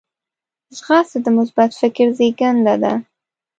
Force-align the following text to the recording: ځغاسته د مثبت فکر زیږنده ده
ځغاسته 0.77 1.17
د 1.25 1.27
مثبت 1.37 1.71
فکر 1.81 2.07
زیږنده 2.17 2.75
ده 2.83 2.93